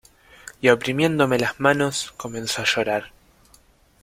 [0.61, 3.11] y oprimiéndome las manos, comenzó a llorar.